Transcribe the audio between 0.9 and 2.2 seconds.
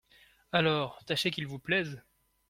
tâchez qu’ils vous plaisent…